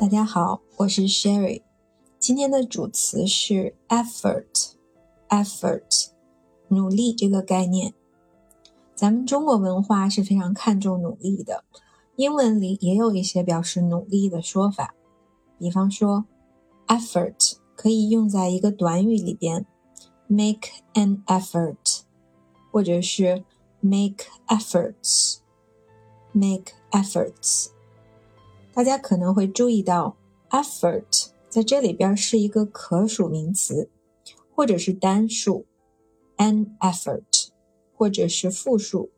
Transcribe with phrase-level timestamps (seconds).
[0.00, 1.62] 大家好，我是 Sherry。
[2.18, 6.06] 今天的主词是 effort，effort，
[6.68, 7.92] 努力这个概念。
[8.94, 11.64] 咱们中国文化是非常看重努力的，
[12.16, 14.94] 英文里也有一些表示努力的说法。
[15.58, 16.24] 比方说
[16.86, 19.66] ，effort 可以用在一个短语里边
[20.28, 22.00] ，make an effort，
[22.72, 23.44] 或者是
[23.80, 27.72] make efforts，make efforts。
[28.72, 30.16] 大家可能会注意到
[30.50, 33.90] ，effort 在这里边是一个可数名词，
[34.54, 35.66] 或者是单数
[36.36, 37.50] ，an effort。
[37.92, 39.10] 或者是复数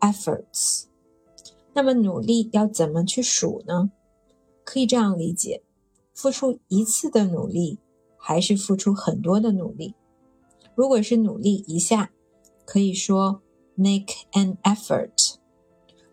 [0.00, 0.86] ，efforts。
[1.72, 3.92] 那么努力要怎么去数呢？
[4.64, 5.62] 可以这样理解：
[6.12, 7.78] 付出一次的努力，
[8.16, 9.94] 还是付出很多的努力？
[10.74, 12.10] 如果是努力一下，
[12.64, 13.40] 可以说
[13.76, 15.36] make an effort；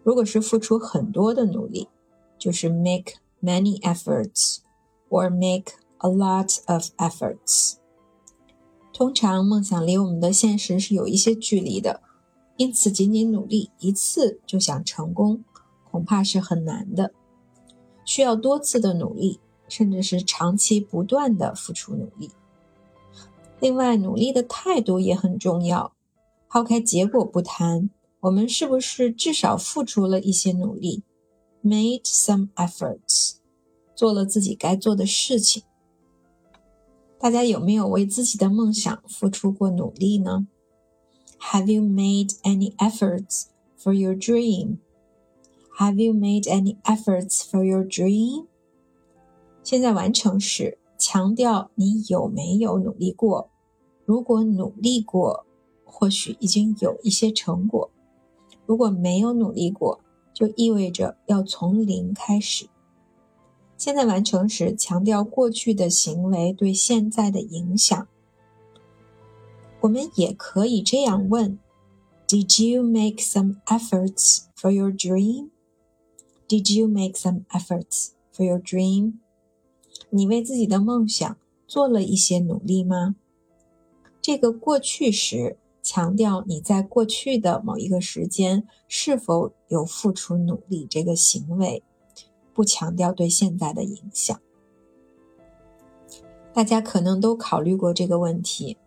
[0.04, 1.88] 如果是付出很多的努力，
[2.42, 4.62] 就是 make many efforts
[5.12, 7.76] or make a lot of efforts。
[8.92, 12.02] 通常梦想离我们的现实是有一些距离的。
[12.58, 15.44] 因此，仅仅努力一次就想成功，
[15.90, 17.14] 恐怕是很难的，
[18.06, 22.32] 需要多次的努力，甚至是长期不断的付出努力。
[23.60, 25.94] 另外，努力的态度也很重要。
[26.50, 27.90] 抛开结果不谈，
[28.20, 31.04] 我们是不是至少付出了一些努力
[31.64, 33.36] ，made some efforts，
[33.96, 35.64] 做了自己该做的事情？
[37.20, 40.48] 大家有没有为自己的梦想付出过努力呢
[41.40, 43.46] ？Have you made any efforts
[43.78, 44.78] for your dream?
[45.78, 48.48] Have you made any efforts for your dream?
[49.64, 53.50] 现在完成时强调你有没有努力过。
[54.06, 55.46] 如果努力过，
[55.86, 57.92] 或许已经有一些成果；
[58.66, 60.02] 如果没有努力过，
[60.42, 62.68] 就意味着要从零开始。
[63.78, 68.08] 现在完成时强调过去的行为对现在的影响。
[69.82, 71.60] 我们也可以这样问
[72.28, 75.50] ：Did you make some efforts for your dream?
[76.48, 79.20] Did you make some efforts for your dream?
[80.10, 81.38] 你为自己的梦想
[81.68, 83.16] 做了一些努力吗？
[84.20, 91.84] 这个过去时强调你在过去的某一个时间是否有付出努力这个行为，
[92.54, 94.40] 不强调对现在的影响。
[96.54, 98.78] 大家可能都考虑过这个问题。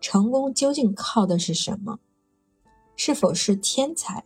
[0.00, 2.00] 成功究竟靠的是什么？
[2.96, 4.24] 是否是天才，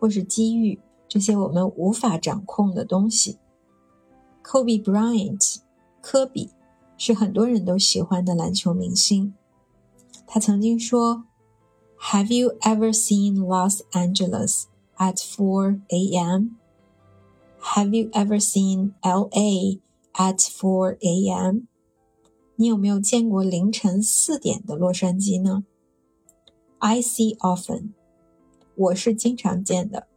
[0.00, 0.80] 或是机遇？
[1.06, 3.38] 这些我们无法掌控的东西。
[4.42, 5.58] Kobe Bryant，
[6.00, 6.50] 科比，
[6.96, 9.34] 是很多人都喜欢的篮球明星。
[10.26, 11.24] 他曾经说
[12.11, 14.67] ：“Have you ever seen Los Angeles
[14.97, 16.57] at 4 a.m.?
[17.75, 19.79] Have you ever seen L.A.
[20.13, 21.67] at 4 a.m.?”
[22.55, 25.63] 你有没有见过凌晨四点的洛杉矶呢？
[26.79, 27.89] I see often，
[28.75, 30.07] 我是经常见的，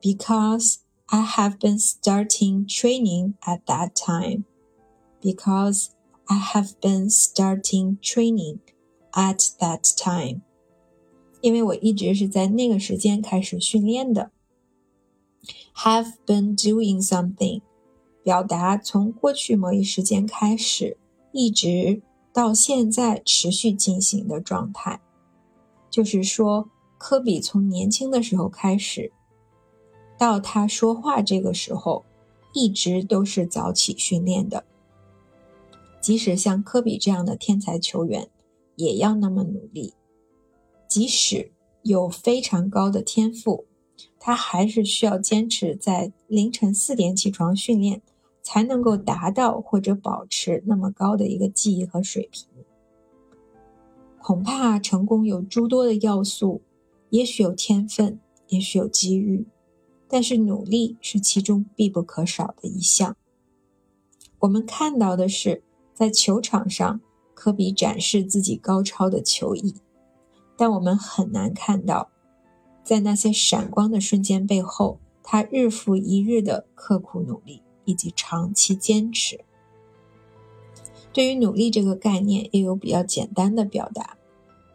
[0.00, 0.76] because
[1.06, 4.44] I have been starting training at that time.
[5.22, 5.90] Because
[6.26, 8.58] I have been starting training
[9.12, 10.42] at that time.
[11.41, 14.31] 因为我一直是在那个时间开始训练的。
[15.75, 17.61] Have been doing something，
[18.23, 20.97] 表达从过去某一时间开始。
[21.33, 22.01] 一直
[22.33, 24.99] 到现在持续进行的状态，
[25.89, 26.67] 就是说，
[26.97, 29.11] 科比从年轻的时候开始，
[30.17, 32.05] 到他说话这个时候，
[32.53, 34.65] 一直都是早起训练的。
[36.01, 38.29] 即使像科比这样的天才球员，
[38.77, 39.93] 也要那么努力。
[40.87, 41.51] 即使
[41.83, 43.65] 有非常高的天赋，
[44.19, 48.01] 他还是需要坚持在凌晨四点起床训练。
[48.49, 52.47] 才能够达到或者保持那么高的一个记忆和水平。
[54.21, 56.61] 恐怕成功有诸多的要素，
[57.09, 59.45] 也许有天分，也许有机遇，
[60.07, 63.17] 但是努力是其中必不可少的一项。
[64.39, 65.61] 我们看到的是
[65.93, 67.01] 在球场上
[67.33, 69.75] 科比展示自己高超的球艺，
[70.57, 72.09] 但我们很难看到，
[72.83, 77.61] 在那些闪光的瞬间背后，他日复一日的刻苦努力。
[77.87, 79.39] 以及长期坚持。
[81.13, 84.17] 对于努力这个概念，也有比较简单的表达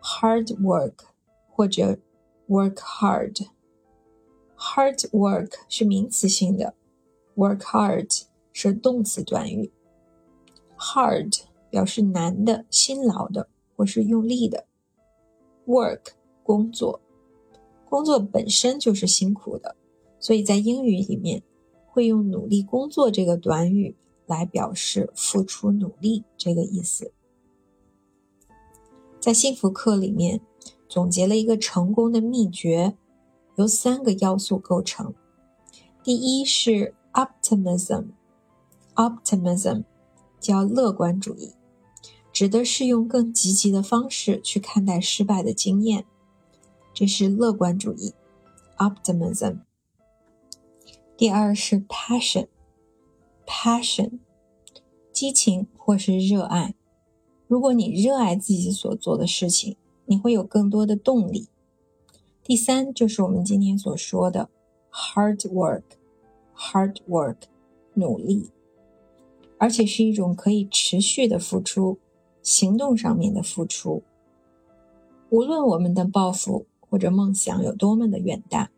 [0.01, 0.95] ：hard work
[1.51, 1.99] 或者
[2.49, 3.49] work hard。
[4.57, 6.73] hard work 是名词性的
[7.37, 8.23] ，work hard
[8.55, 9.71] 是动词短语。
[10.79, 14.65] hard 表示难的、辛劳的或是用力的。
[15.67, 16.01] Work
[16.43, 17.01] 工作，
[17.89, 19.77] 工作本身就是辛苦的，
[20.19, 21.43] 所以在英语里面。
[21.95, 23.95] 会用“努力工作”这个短语
[24.25, 27.13] 来表示付出努力这个意思。
[29.21, 30.41] 在幸福课里面
[30.89, 32.97] 总结了一个成功的秘诀，
[33.57, 35.13] 由三个要素构成。
[36.03, 39.85] 第一是 optimism，optimism
[40.41, 41.53] 叫乐观主义，
[42.43, 46.05] 指的是用更积极的方式去看待失败的经验，
[46.93, 48.15] 这是乐观主义
[48.79, 49.59] ，optimism。
[51.17, 51.81] 第二是
[53.47, 54.19] passion，passion
[55.13, 56.75] 激情或是热爱。
[57.47, 61.47] 如果你热爱自己所做的事情，你会有更多的动力。
[62.43, 64.51] 第三就是我们今天所说的
[64.91, 67.37] hard work，hard work，
[67.95, 68.51] 努力，
[69.59, 72.01] 而且是一种可以持续的付出，
[72.43, 74.03] 行动上面的付出。
[75.31, 78.71] 无论我们的抱负或者梦想有多么的远大，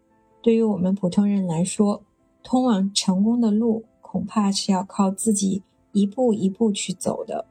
[0.42, 2.02] 对于我们普通人来说，
[2.42, 5.62] 通往成功的路恐怕是要靠自己
[5.92, 7.46] 一步一步去走的。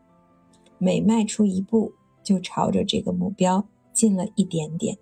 [0.77, 4.98] 每迈出一步，就朝着这个目标近了一点点。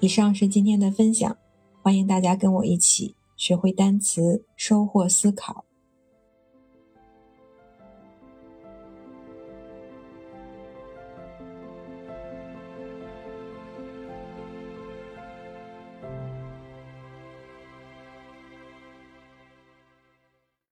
[0.00, 1.36] 以上是今天的分享，
[1.82, 5.65] 欢迎大家跟我一起学会单词，收获思考。